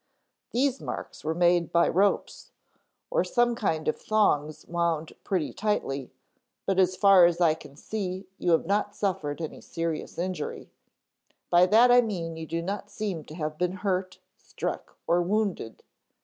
[0.49, 2.49] These marks were made by ropes,
[3.11, 6.09] or some kind of thongs wound pretty tightly,
[6.65, 10.71] but as far as I can see you have not suffered any serious injury;
[11.51, 15.83] by that I mean you do not seem to have been hurt, struck or wounded.